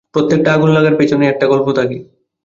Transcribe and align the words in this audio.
প্রত্যেকটা 0.13 0.49
আগুন 0.53 0.69
লাগার 0.71 0.95
পেছনেই 0.97 1.29
একটা 1.29 1.45
গল্প 1.47 1.67
থাকে। 1.71 1.97